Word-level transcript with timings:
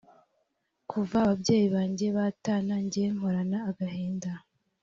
kuva 0.89 1.15
ababyeyi 1.23 1.67
banjye 1.75 2.07
batana 2.17 2.75
njye 2.85 3.03
mporana 3.15 3.57
agahinda 3.69 4.31